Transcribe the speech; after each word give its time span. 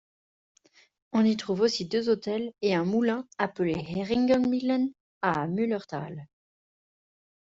On 1.13 1.23
y 1.25 1.37
trouve 1.37 1.59
aussi 1.61 1.85
deux 1.85 2.09
hôtels 2.09 2.51
et 2.63 2.73
un 2.73 2.85
moulin 2.85 3.27
appelé 3.37 3.73
Heringer 3.73 4.39
Millen, 4.39 4.91
à 5.21 5.45
Mullerthal. 5.45 6.25